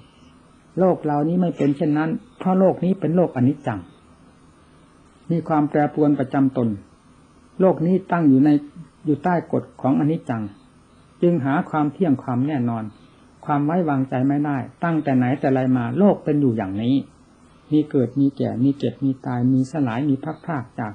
[0.79, 3.81] โลกเรานี้ไม่เป็นเช่นนั้น เพราะโลกนี้เป็นโลกอนิจจัง
[5.31, 6.68] มีความแปรปรวนประจำตน
[7.61, 8.51] โลกนี้ตั้งอยู่ใน
[9.05, 10.42] อยู่ใต้กฎของอนิจจัง
[11.22, 12.85] จึงหาความเที่ยงความแน่นอน
[13.44, 16.94] ความไว้วางใจไม่ได้ ตั้งแต่ไหนแต่ไรมาโลกเป็นอยู่อย่างนี้
[17.72, 20.92] มีเกิดมีแก่มีเจ็บมีตายมีสลายมีพักพากจาก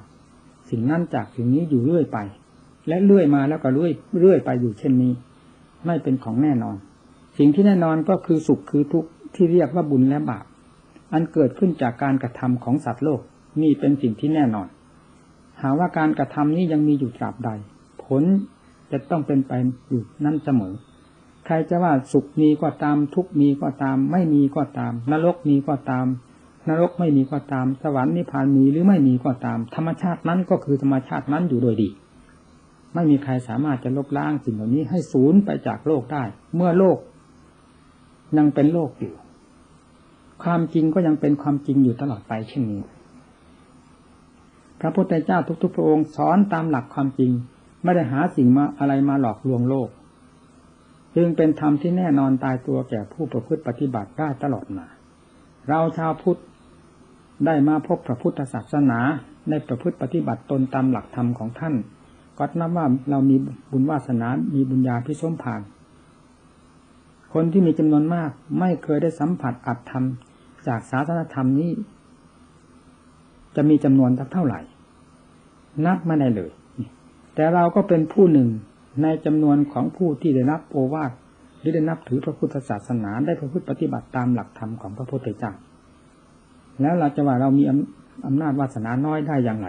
[0.70, 2.18] สิ่งนั้นจากสิ่งนี้อยู่เรื่อยไป
[2.88, 5.12] และเรื่อยมาแล้วก็เรื่อยเรื่อยไปอยู่เช่นนี้
[5.86, 6.76] ไม่เป็นของแน่นอน
[7.38, 10.44] สิ่งที่แน่นอนก็คือสุขคือทุกข์ที่เรียกว่าบุญและบาป
[11.12, 13.20] อันเกิดขึ้นจากการกระทำของสัตว์โลก
[13.62, 14.68] นี่เป็นสิ่งที่แน่นอน
[15.60, 17.50] หาว่าการกระทำนี้ยังมีอยู่ตราบใด
[18.04, 18.22] ผล
[18.92, 19.52] จะต้องเป็นไป
[19.88, 20.74] อยู่นั่นเสมอ
[21.46, 26.06] ใครจะว่าสุขมีก็ตาม ทุกมีก็ตาม ไม่มีก็ตาม นรกมีก็ตาม
[26.68, 31.88] นรกไม่มีก็ตาม สวรรค์นิพพานมีหรือไม่มีก็ตาม ธรรมชาตินั้นก็คือธรรมชาตินั้นอยู่โดยดี
[32.94, 36.24] ไม่มีใครสามารถจะลบล้างสิ่งเหล่านี้ให้สูญไปจากโลกได้
[36.56, 36.98] เมื่อโลก
[38.38, 39.14] ยังเป็นโลกอยู่
[40.42, 42.82] ความจริงก็ยังเป็นความจริงอยู่ตลอดไปเช่นนี้
[44.80, 47.32] พระพุทธเจ้าทุกๆพระองค์สอนตามหลักความจริง
[47.82, 49.88] ไม่ได้หาสิ่งมาอะไรมาหลอกลวงโลก
[51.16, 54.86] จึงเป็นธรรมที่แน่นอนตายตัวแก่ผู้ประพฤติปฏิบัติได้ตลอดมา
[55.68, 56.40] เราชาวพุทธ
[57.46, 59.00] ได้มาพบพระพุทธศาสนา
[59.50, 61.74] ในประพฤติปฏิบัติตนตามหลักธรรมของท่าน
[62.38, 63.36] ก็นับว่าเรามี
[63.72, 65.60] บุญวาสนา มีบุญญาพิสมผ่าน
[67.32, 70.04] คนที่มีจำนวนมาก ไม่เคยได้สัมผัสอัตธรรม
[70.66, 71.70] จากศาสนธรรมนี้
[73.56, 74.60] จะมีจำนวนสักเท่าไหร่
[75.86, 76.50] นับไม่ได้เลย
[77.34, 78.48] แต่เราก็เป็นผู้หนึ่ง
[79.02, 81.12] ในจำนวนของผู้ที่ได้รับโอวาท
[81.58, 85.52] หรือได้นับถือพระพุทธศาสนา ได้ประพฤติปฏิบัติตามหลักธรรมของพระพุทธเจ้า
[86.80, 87.64] แล้วเราจะว่าเรามี
[88.26, 89.68] อำนาจวาสนาน้อยได้อย่างไร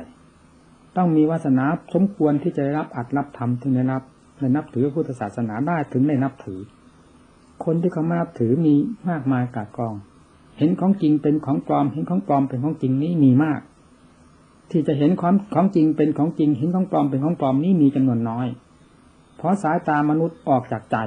[0.98, 4.02] ต้องมีวาสนาสมควรที่จะรับอัดรับทำถึงได้นับ
[4.40, 6.60] ได้นับถือพุทธศาสนาได้ถึงได้นับถือ
[7.64, 8.76] คนที่เขามานับถือมี
[9.10, 9.94] มากมายกาดกอง
[10.58, 13.62] เห็นของจริงเป็นของปลอม เห็นของปลอมเป็นของจริงนี้มีมาก
[14.72, 18.48] ที่จะเห็นความของจริงเป็นของจริง เห็นของปลอมเป็นของปลอมนี้มีจำนวนน้อย
[19.38, 20.98] เพราะสายตามนุษย์ออกจากใจ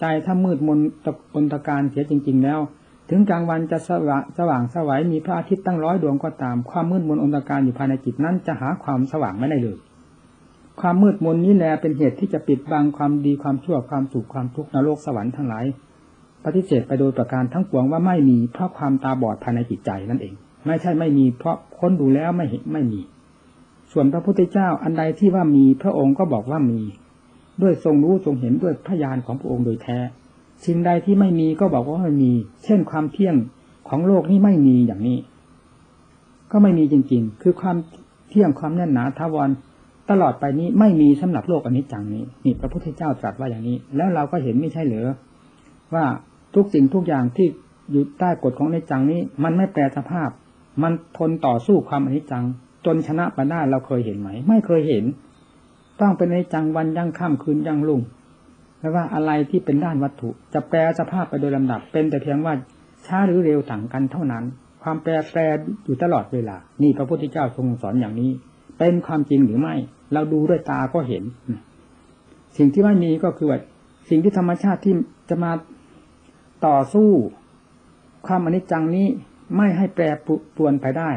[0.00, 2.60] ใจถ้ามืดมนตะอนตะการเสียจริง ๆ แล้ว
[3.08, 9.78] ถึงกลางวันจะสว่างสว่างสวัยมีพระอาทิตย์ตั้งร้อยดวงก็ตาม ความมืดมนอนตการอยู่ภายในจิตนั้นจะหาความสว่างไม่ได้เลย
[10.80, 15.64] ความมืดมนนี้แหละเป็นเหตุที่จะปิดบังความดีความชั่วความสุขความทุกข์นรกสวรรค์ทั้งหลาย
[16.44, 20.34] ปฏิเสธไปโดยประการทั้งปวงว่าไม่มีเพราะความตาบอดภายในจิตใจนั่นเอง
[20.66, 23.00] ไม่ใช่ไม่มีเพราะค้นดูแล้วไม่เห็นไม่มี
[23.92, 26.80] ส่วนพระพุทธเจ้าอันใดที่ว่ามีพระองค์ก็บอกว่ามี
[27.62, 29.98] ด้วยทรงรู้ทรงเห็นด้วยพยานของพระองค์โดยแท้
[30.64, 32.32] สิ่งใดที่ไม่มีก็บอกว่าไม่มี
[32.64, 33.34] เช่นความเที่ยง
[33.88, 35.18] ของโลกนี้ไม่มีอย่างนี้
[36.52, 37.76] ก็ไม่มีจริง ๆ คือความ
[38.28, 39.50] เที่ยงความแน่นหนาทาวร
[40.10, 45.06] ตลอดไปนี้ไม่มีสำหรับโลกอันนี้จังนี้นี่พระพุทธเจ้าตรัสว่าอย่างนี้ แล้วเราก็เห็นไม่ใช่เหรือ
[45.94, 46.04] ว่า
[46.54, 47.46] ทุกสิ่งทุกอย่างที่
[47.90, 50.28] อยู่ใต้กฎของในจังนี้ มันไม่แปรสภาพ
[50.82, 52.44] มันทนต่อสู้ความอนิจจัง
[52.86, 55.04] จนชนะไปได้เราเคยเห็นไหม ไม่เคยเห็น
[56.00, 58.00] ต้องเป็นในจังวันยั่งค่ำคืนยั่งลุ่ง
[58.84, 62.54] ไม่ว่าอะไรที่เป็นด้านวัตถุ จะแปลสภาพไปโดยลำดับ เป็นแต่เพียงว่า
[63.06, 64.44] ช้าหรือเร็วต่างกันเท่านั้น
[64.82, 65.40] ความแปรแปร
[65.84, 68.30] อยู่ตลอดเวลา นี่พระพุทธเจ้าทรงสอนอย่างนี้
[68.78, 69.74] เป็นความจริงหรือไม่
[70.12, 71.24] เราดูด้วยตาก็เห็น
[72.56, 73.58] สิ่งที่ไม่มีก็คือว่า
[74.08, 74.94] สิ่งที่ธรรมชาติที่
[75.28, 75.52] จะมา
[76.66, 77.10] ต่อสู้
[78.26, 79.06] ความอนิจจังนี้
[79.56, 80.04] ไม่ให้แปร
[80.56, 81.10] ปรวนไปได้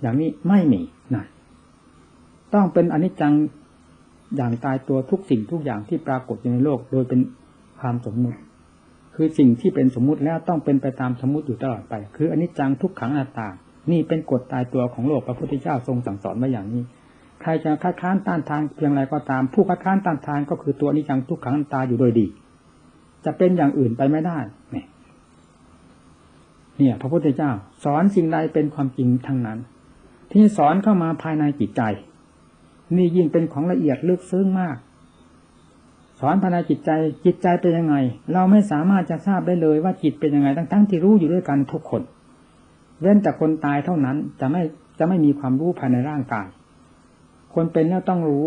[0.00, 0.80] อย่างนี้ไม่มี
[1.14, 1.24] นะ
[2.54, 3.34] ต้องเป็นอนิจจัง
[4.36, 7.20] อย่างตายตัวทุกสิ่งทุกอย่างที่ปรากฏอยู่ในโลก โดยเป็น
[7.80, 8.38] ความสมมุติ
[9.14, 13.48] คือสิ่งที่เป็นสมมุติแล้วต้องเป็นไปตามสมมุติอยู่ตลอดไป คืออนิจจังทุกขังอนัตตา
[13.90, 16.82] นี่เป็นกฎตายตัวของโลกพระพุทธเจ้าทรงสั่งสอนมาอย่างนี้
[17.42, 22.26] ใครจะคัดค้านต้านทานเพียงไรก็ตาม ผู้คัดค้านต้านทานก็คือตัวอนิจจังทุกขังอนัตตาอยู่โดยดี
[23.24, 24.38] จะเป็นอย่างอื่นไปไม่ได้
[24.72, 24.86] เนี่ย
[26.78, 27.50] เนี่ย พระพุทธเจ้า
[27.84, 29.58] สอนสิ่งใดเป็นความจริงทั้งนั้น
[30.32, 31.82] ที่สอนเข้ามาภายในจิตใจ
[32.96, 34.76] นี่ยิ่งเป็นของละเอียดลึกซึ้งมาก
[36.20, 36.90] สอนภายในจิตใจ
[37.24, 37.94] จิตใจเป็นยังไง
[38.32, 42.02] เราไม่สามารถจะทราบได้เลยว่าจิตเป็นยังไง ทั้งๆที่รู้อยู่ด้วยกันทุกคน
[43.00, 44.62] เว้นแต่คนตายเท่านั้นจะไม่
[44.98, 46.46] จะไม่มีความรู้ภายในร่างกาย
[47.54, 48.46] คนเป็นแล้วต้องรู้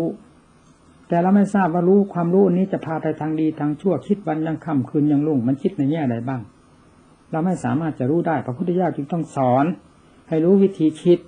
[1.08, 6.40] แต่เราไม่ทราบว่ารู้ความรู้นี้จะพาไปทางดีทางชั่วคิดวันยังค่ำคืนยังลุ่ง มันคิดในแง่ใดบ้าง
[7.30, 9.64] เราไม่สามารถจะรู้ได้พระพุทธเจ้าจึงต้องสอน
[10.28, 11.18] ให้รู้วิธีคิด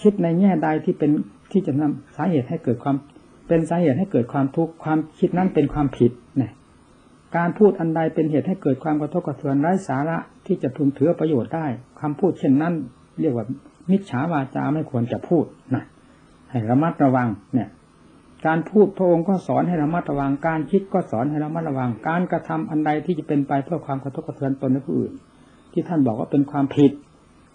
[0.00, 1.10] คิดในแง่ใดที่เป็น
[1.52, 2.96] ที่จะนำสาเหตุให้เกิดความ
[3.48, 6.52] เป็นสาเหตุให้เกิดความทุกข์ความคิดนั้นเป็นความผิดเนี่ย
[7.36, 11.66] การพูดอันใดเป็นเหตุให้เกิดความกระทบกระเทือนไร้สาระที่จะพึงถือประโยชน์ได้
[12.00, 12.74] คำพูดเช่นนั้น
[13.20, 13.46] เรียกว่า
[13.90, 15.84] มิจฉาวาจาไม่ควรจะพูดนะ
[16.50, 17.68] ให้ระมัดระวังเนี่ย
[18.46, 25.12] การพูดพระองค์ก็สอนให้ระมัดระวัง การคิดก็สอนให้ระมัดระวัง การกระทำอันใดที่จะเป็นไปเพื่อความกระทบกระเทือนตนและผู้อื่น
[25.72, 26.92] ที่ท่านบอกว่าเป็นความผิด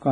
[0.06, 0.12] ก็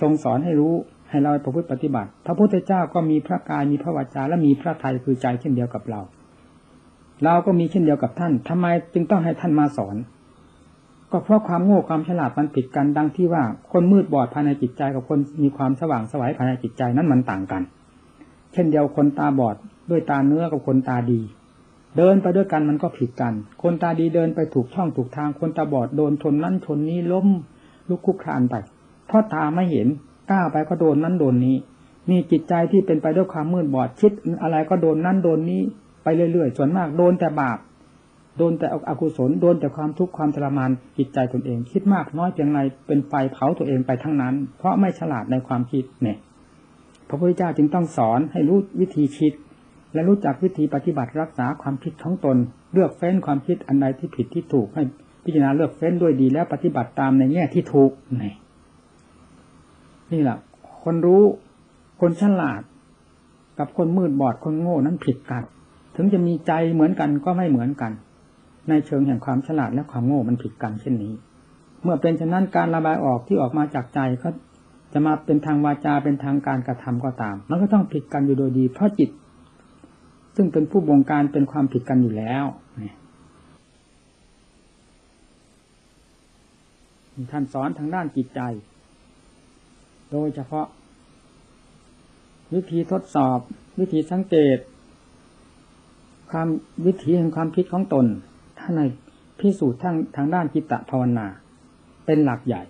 [0.00, 0.74] ทรงสอนให้รู้
[1.14, 6.00] ให้เราประพฤติปฏิบัติ พระพุทธเจ้าก็มีพระกายมีพระวจาและมีพระทัยคือใจเช่นเดียวกับเรา
[7.24, 9.96] เราก็มีเช่นเดียวกับท่านทำไมจึงต้องให้ท่านมาสอน
[11.10, 17.62] ก็เพราะความโง่ความฉลาดมันผิดกันดังที่ว่าคนมืดบอดภายในจิตใจกับคนมีความสว่างสวัยภายในจิตใจนั้นมันต่างกัน
[18.52, 19.56] เช่นเดียวคนตาบอด
[19.90, 21.20] ด้วยตาเนื้อกับคนตาดี
[21.96, 27.26] เดินไปด้วยกันมันก็ผิดกัน คนตาดีเดินไปถูกช่องถูกทางคนตาบอดโดนชนนั้นชนนี้ล้ม
[27.88, 28.54] ลุกคุกคลานไป
[29.06, 29.88] เพราะตาไม่เห็น
[30.30, 31.56] ก้าวไปก็โดนนั้นโดนนี้
[32.10, 35.60] มีจิตใจที่เป็นไปด้วยความมืดบอดคิดอะไรก็โดนนั้นโดนนี้
[36.04, 37.58] ไปเรื่อยๆส่วนมากโดนแต่บาป
[38.38, 46.18] โดนแต่อกุศลโดนแต่ความทุกข์ความทรมานจิตใจตนเอง คิดมากน้อยเพียงไรเป็นไฟเผาตัวเองไปทั้งนั้น เพราะไม่ฉลาดในความคิดเนี่ย
[47.08, 49.32] พระพุทธเจ้าจึงต้องสอนให้รู้วิธีคิด
[49.94, 52.36] และรู้จักวิธีปฏิบัติรักษาความคิดของตน
[52.72, 54.82] เลือกเฟ้นความคิดอันใดที่ผิดที่ถูกให้
[55.24, 58.34] พิจารณาเลือกเฟ้นด้วยดีแล้วปฏิบัติตามในแง่ที่ถูกเนี่ย
[60.12, 60.38] นี่แหละ
[60.84, 61.22] คนรู้
[62.00, 62.62] คนฉลาด
[63.58, 65.42] กับคนมืดบอดคนโง่นั้นผิดกัน
[65.96, 67.92] ถึงจะมีใจเหมือนกันก็ไม่เหมือนกัน
[68.68, 71.14] ในเชิงแห่งความฉลาดและความโง่มันผิดกันเช่นนี้
[71.82, 74.28] เมื่อเป็นฉะนั้นการระบายออกที่ออกมาจากใจก็
[74.92, 79.10] จะมาเป็นทางวาจาเป็นทางการกระทำก็ตาม มันก็ต้องผิดกันอยู่โดยดี เพราะจิต
[80.36, 82.44] ซึ่งเป็นผู้บงการเป็นความผิดกันอยู่แล้ว
[87.32, 88.40] ท่านสอนทางด้านจิตใจ
[90.14, 90.66] โดยเฉพาะ
[92.54, 93.38] วิธีทดสอบ
[93.78, 94.58] วิธีสังเกต
[96.30, 96.48] ความ
[96.86, 98.06] วิธีแห่งความคิดของตน
[98.58, 98.80] ท่านใน
[99.40, 101.26] พิสูจน์ทางทางด้านจิตตภาวนา
[102.06, 102.62] เป็นหลักใหญ่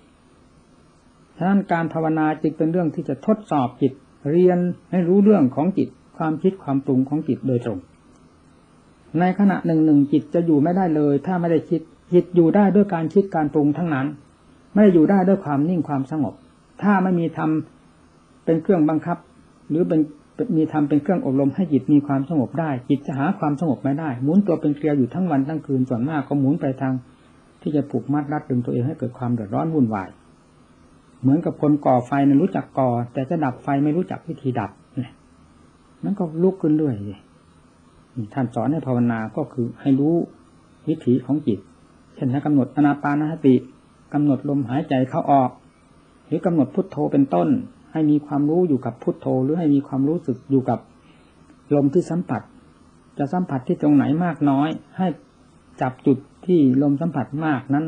[1.36, 3.92] ฉะนั้นการภาวนาจึงเป็นเรื่องที่จะทดสอบจิต
[4.30, 4.58] เรียน
[4.90, 7.78] ให้รู้เรื่องของจิต ความคิดความปรุงของจิตโดยตรง
[9.20, 11.80] ในขณะหนึ่งหนึ่งจิตจะอยู่ไม่ได้เลย ถ้าไม่ได้คิด
[12.12, 14.06] จิตอยู่ได้ด้วยการคิดการปรุงทั้งนั้น
[14.72, 16.34] ไม่ได้อยู่ได้ด้วยความนิ่งความสงบ
[16.82, 17.50] ถ้าไม่มีธรรม
[18.44, 19.18] เป็นเครื่องบังคับ
[19.70, 20.00] หรือเป็น
[20.56, 26.92] มีธรรมเป็นเครื่องอบรมให้จิตมีความสงบได้ จิตจะหาความสงบไม่ได้ หมุนตัวเป็นเกลียวอยู่ทั้งวันทั้งคืนส่วนมากก็หมุนไปทาง
[27.60, 30.08] ที่จะผูกมัดรัดดึงตัวเองให้เกิดความเดือดร้อนวุ่นวาย
[31.20, 35.12] เหมือนกับคนก่อไฟนะรู้จักก่อ แต่จะดับไฟไม่รู้จักวิธีดับเนี่ย
[36.04, 36.94] มันก็ลุกขึ้นเรื่อย
[38.34, 40.14] ท่านสอนให้ภาวนาก็คือให้รู้
[40.88, 41.58] วิถีของจิต
[42.14, 43.54] เช่นถ้ากำหนดอนาปานสติ
[44.12, 45.50] กำหนดลมหายใจเข้าออก
[46.26, 47.48] หรือกำหนดพุทโธเป็นต้น
[47.92, 50.78] ให้มีความรู้อยู่กับพุทโธ หรือให้มีความรู้สึกอยู่กับ
[51.74, 52.42] ลมที่สัมผัส
[53.18, 55.06] จะสัมผัสที่ตรงไหนมากน้อย ให้
[55.80, 57.84] จับจุดที่ลมสัมผัสมากนั้น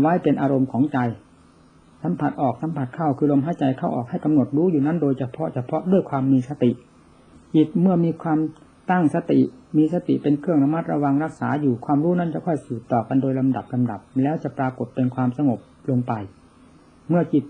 [0.00, 0.98] ไว้เป็นอารมณ์ของใจ
[2.02, 6.70] สัมผัสออกสัมผัสเข้าคือลมหายใจเข้าออกให้กำหนดรู้อยู่นั้นโดยเฉพาะเฉพาะด้วยความมีสติ
[7.54, 8.38] จิตเมื่อมีความ
[8.90, 9.40] ตั้งสติ
[9.76, 15.58] มีสติเป็นเครื่องระมัดระวังรักษาอยู่ความรู้นั้นจะค่อยสืบต่อกันโดยลำดับลาดับ แล้วจะปรากฏเป็นความสงบ
[15.90, 16.12] ลงไป
[17.08, 17.44] เมื่อจิต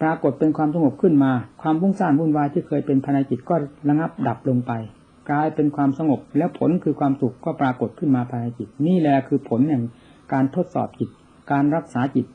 [0.00, 3.54] ปรากฏเป็นความสงบขึ้นมา ความวุ่นซ่านวุ่นวายที่เคยเป็นภายในจิตก็
[3.88, 4.72] ระงับดับลงไป
[5.30, 9.82] กลายเป็นความสงบ แล้วผลคือความสุขก็ปรากฏขึ้นมาภายในจิต นี่แหละคือผลแห่ง
[10.32, 11.10] การทดสอบจิต
[11.52, 12.26] การรักษาจิต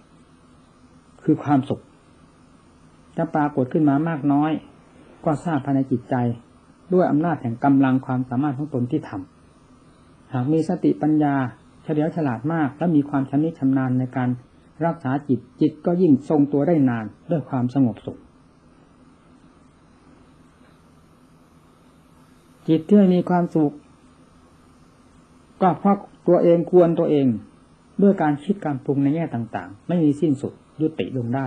[1.23, 1.81] คือความสุข
[3.17, 4.51] จะปรากฏขึ้นมามากน้อย
[5.25, 6.15] ก็ทราบภายในจิตใจ
[6.93, 11.35] ด้วยอำนาจแห่งกำลังความสามารถของตนที่ทำหากมีสติปัญญา
[11.83, 14.29] เฉลียวฉลาดมาก และมีความชำนิชำนาญในการ
[14.85, 18.17] รักษาจิตจิตก็ยิ่งทรงตัวได้นานด้วยความสงบสุข
[22.67, 23.73] จิตที่มีความสุข
[25.61, 27.27] ก็เพราะตัวเองควรตัวเอง
[28.01, 31.45] ด้วยการคิดการปรุงในแง่ต่าง ๆ ไม่มีสิ้นสุดยุติลงได้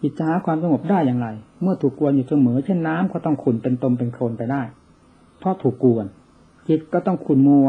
[0.00, 1.28] จิตจะหาความสงบได้อย่างไร
[1.62, 4.62] เมื่อถูกกวนอยู่เสมอเช่นน้ำก็ต้องขุนเป็นตมเป็นโคลนไปได้
[5.38, 6.06] เพราะถูกกวน
[6.68, 7.68] จิตก็ต้องขุนมัว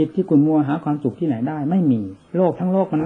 [0.00, 2.00] จิตที่ขุนมัวหาความสุขที่ไหนได้ ไม่มี
[2.36, 3.00] โลกทั้งโลกมัน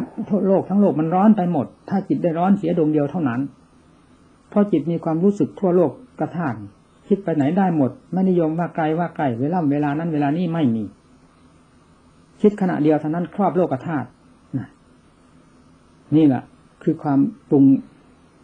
[0.48, 3.40] โลกทั้งโลกมันร้อนไปหมด ถ้าจิตได้ร้อนเสียดวงเดียวเท่านั้น
[4.48, 6.54] เพราะจิตมีความรู้สึกทั่วโลกกระท่าง
[7.08, 10.84] คิดไปไหนได้หมด ไม่นิยมว่าไกลว่าไกลเวลาเวลานั้นเวลานี้ไม่มี
[12.40, 14.08] คิดขณะเดียวเท่านั้นครอบโลกธาตุ
[16.16, 16.42] นี่แหละ
[16.82, 17.18] คือความ
[17.50, 17.64] ปรุง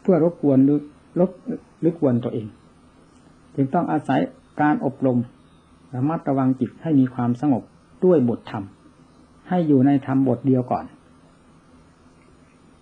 [0.02, 0.78] เพื่อรบกวนหรือ
[1.20, 1.30] ลบ
[1.80, 2.46] หรือกวนตัวเอง
[3.54, 4.20] จึงต้องอาศัย
[4.60, 5.18] การอบรม
[5.94, 7.62] ระมัดระวังจิตให้มีความสงบ
[8.04, 8.64] ด้วยบทธรรม
[9.48, 10.84] ให้อยู่ในธรรมบทเดียวก่อน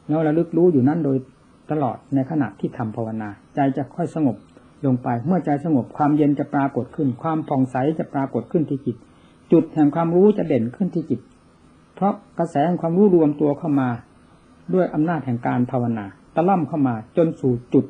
[0.09, 1.17] แล้วระลึกรู้อยู่นั่นโดย
[1.71, 4.37] ตลอดในขณะที่ทำภาวนา ใจจะค่อยสงบ
[4.87, 8.97] ลงไป เมื่อใจสงบความเย็นจะปรากฏขึ้น ความผ่องใสจะปรากฏขึ้นที่จิต
[9.53, 11.21] จุดแห่งความรู้จะเด่นขึ้นที่จิต
[11.95, 13.89] เพราะกระแสแห่งความรู้รวมตัวเข้ามา
[14.75, 16.05] ด้วยอำนาจแห่งการภาวนา
[16.35, 17.85] ตะล่ำเข้ามาจนสู่จุด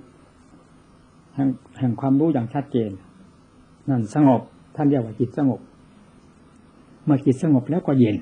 [1.34, 2.90] แห่งแห่งความรู้อย่างชัดเจน
[3.90, 4.40] นั่นสงบ
[4.76, 5.60] ท่านเรียกว่าจิตสงบ
[7.08, 8.16] มื่อจิตสงบแล้วก็เย็น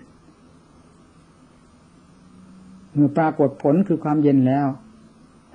[2.95, 4.67] เมื่อปรากฏผลคือความเย็นแล้ว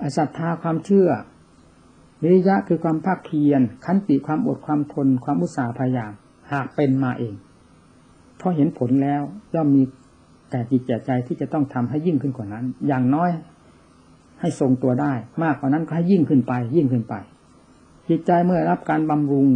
[0.00, 1.08] อศรัทธาความเชื่อ
[2.22, 6.12] วิริยะคือความภาคเพียรขันติความอดความทน ความอุตสาห์พยายาม
[6.52, 7.34] หากเป็นมาเอง
[8.36, 9.22] เพราะเห็นผลแล้ว
[9.54, 9.82] ย่อมมี
[10.50, 13.30] แต่จิตใจที่จะต้องทำให้ยิ่งขึ้นกว่านั้น อย่างน้อย
[14.40, 17.14] ให้ทรงตัวได้ มากกว่านั้นก็ให้ยิ่งขึ้นไป ยิ่งขึ้นไป
[18.08, 19.48] จิตใจเมื่อรับการบำรุง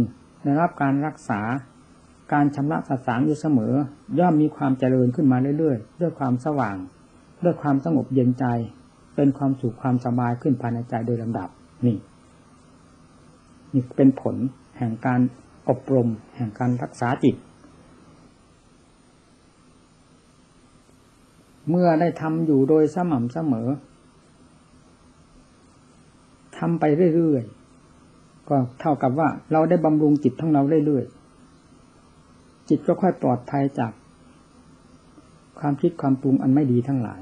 [0.43, 1.41] ได้รับการรักษา
[2.33, 3.71] การชำระสสางอยู่เสมอ
[4.19, 6.75] ย่อมมีความเจริญขึ้นมาเรื่อยๆ ด้วยความสว่าง
[7.43, 8.45] ด้วยความสงบเย็นใจ
[9.15, 11.49] เป็นความสุขความสบายขึ้นภายในใจโดยลำดับ
[11.85, 11.97] นี่
[13.73, 14.35] นี่เป็นผล
[14.77, 15.19] แห่งการ
[15.69, 17.35] อบรม แห่งการรักษาจิต
[21.69, 23.67] เมื่อได้ทำอยู่โดยสม่ำเสมอ
[26.57, 26.83] ทำไป
[27.15, 31.16] เรื่อยๆก็เท่ากับว่าเราได้บำรุงจิตของเราเรื่อยๆ
[32.69, 33.91] จิตก็ค่อยปลอดภัยจาก
[35.59, 37.21] ความคิดความปรุงอันไม่ดีทั้งหลาย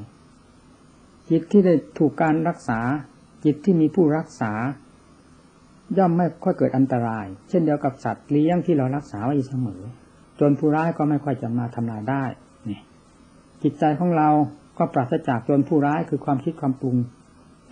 [1.29, 2.79] จิตที่ได้ถูกการรักษา
[3.45, 4.51] จิตที่มีผู้รักษา
[5.97, 9.81] ย่อมไม่ค่อยเกิดอันตราย เช่นเดียวกับสัตว์เลี้ยงที่เรารักษาไว้เสมอ
[10.39, 12.23] จนผู้ร้ายก็ไม่ค่อยจะมาทำลายได้
[12.69, 12.79] นี่
[13.63, 14.29] จิตใจของเรา
[14.77, 16.95] ก็ปราศจากจนผู้ร้ายคือความคิดความปรุง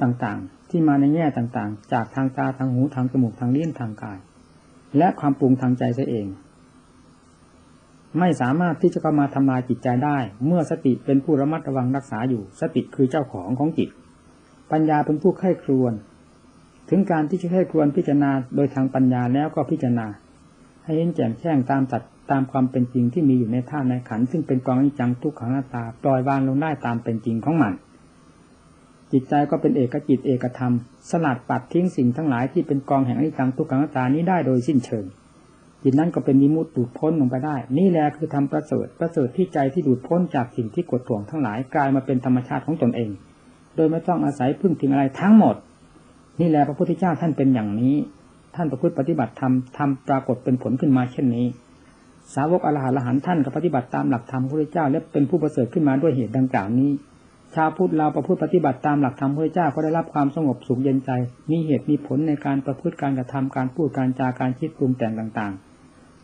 [0.02, 4.20] ต่างๆ ที่มาในแง่ต่างๆ จากทางตาทางหูทางจมูกทางลิ้นทางกาย
[4.98, 6.28] และความปรุงทางใจเสียเอง
[8.20, 13.90] ไม่สามารถที่จะเข้ามาทำลายจิตใจได้ เมื่อสติเป็นผู้ระมัดระวังรักษาอยู่ สติคือเจ้าของของจิต
[14.72, 15.94] ปัญญาเป็นผู้ไข้ครวน
[16.90, 20.08] ถึงการที่จะไข้ครวนพิจารณาโดยทางปัญญาแล้วก็พิจารณา
[20.84, 27.74] ให้เห็นแจ่มแจ้งตามสัตตามความเป็นจริงที่มีอยู่ในท่าในขันซึ่งเป็นกองอนิจจังทุกขังหน้าตา ปล่อยวางลงได้ตามเป็นจริงของมัน
[29.12, 30.74] จิตใจก็เป็นเอกจิตเอกธรรม
[31.10, 35.06] สลัดปัดทิ้งสิ่งทั้งหลายที่เป็นกองแห่งอนิจจังทุกขังตานี้ได้โดยสิ้นเชิง
[35.84, 43.10] จิตนั้นก็เป็นมิมุตดูดพ้นลงไปได้ นี่แหละคือทำประเสริฐประเสริฐที่ใจที่ดูดพ้นจากสิ่งที่กดท่วงทั้งหลายกลายมาเป็นธรรมชาติของตนเอง
[43.76, 45.56] โดยไม่ต้องอาศัยพึ่งพิงอะไรทั้งหมด
[46.40, 47.96] นี่แหละพระพุทธเจ้าท่านเป็นอย่างนี้
[48.56, 51.48] ท่านประพฤติปฏิบัติธรรมทำปรากฏเป็นผลขึ้นมาเช่นนี้
[52.34, 56.92] สาวกอรหันต์ละหันท่านก็ปฏิบัติตามหลักธรรมพระพุทธเจ้าและเป็นผู้ประเสริฐขึ้นมาด้วยเหตุดังกล่าวนี้
[57.56, 61.12] ชาวพุทธเราประพฤติปฏิบัติตามหลักธรรมพระพุทธเจ้าก็ได้รับความสงบสุขเย็นใจ
[61.52, 65.73] มีเหตุมีผลในการประพฤติการกระทำการพูดการจาการคิดปรุงแต่งต่างๆ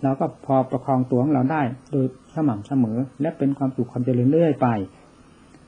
[0.03, 4.67] เราก็พอประคองตัวของเราได้ โดยสม่ำเสมอ และเป็นความสุขความเจริญเรื่อยไป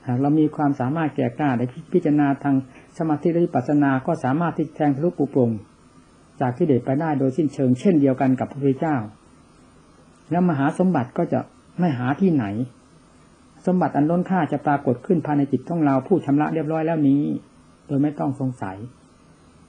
[0.08, 1.62] หากเรามีความสามารถแก่กล้าใน
[1.94, 2.56] พิจารณาทาง
[2.98, 5.52] สมาธิและปัสนา ก็สามารถที่แทงทะลุปุโปรง
[6.42, 8.96] จากที่เด็ดไปได้โดยสิ้นเชิงเช่นเดียวกันกับพระพุทธเจ้า
[10.32, 11.40] แล้วมหาสมบัติก็จะ
[11.80, 12.46] ไม่หาที่ไหน
[13.66, 17.22] สมบัติอันล้นค่าจะปรากฏขึ้นภายในจิตของเราผู้ชำระเรียบร้อยแล้วนี้
[17.88, 18.78] โดยไม่ต้องสงสัย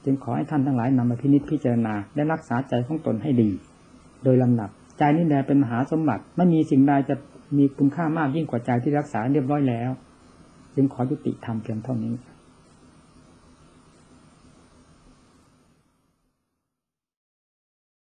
[0.05, 3.51] จึงขอให้ท่านทั้งหลายนำมาพินิจพิจารณาและรักษาใจของตนให้ดี
[4.24, 7.14] โดยลำดับ ใจนี่แหลเป็นมหาสมบัติ ไม่มีสิ่งใดจะ
[7.58, 9.90] มีคุณค่ามากยิ่งกว่าใจที่รักษาเรียบร้อยแล้ว
[10.74, 12.14] จึงขอยุติธรรมเพียงเท่านี้